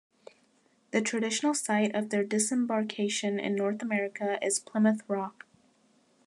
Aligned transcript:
The 0.89 1.01
traditional 1.01 1.53
site 1.53 1.93
of 1.93 2.09
their 2.09 2.23
disembarkation 2.23 3.39
in 3.39 3.55
North 3.55 3.83
America 3.83 4.43
is 4.43 4.57
Plymouth 4.57 5.01
Rock. 5.07 5.45